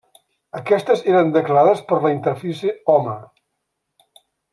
Aquestes 0.59 1.03
eren 1.11 1.29
declarades 1.35 1.83
per 1.91 1.99
la 2.05 2.11
interfície 2.13 2.73
Home. 2.95 3.15